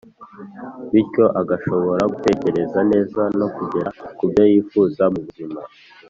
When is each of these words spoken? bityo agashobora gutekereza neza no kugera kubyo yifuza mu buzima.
bityo 0.91 1.25
agashobora 1.41 2.01
gutekereza 2.11 2.79
neza 2.91 3.21
no 3.39 3.47
kugera 3.55 3.89
kubyo 4.17 4.43
yifuza 4.51 5.03
mu 5.13 5.19
buzima. 5.27 5.59